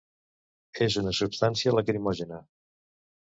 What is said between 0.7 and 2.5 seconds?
És una substància lacrimògena.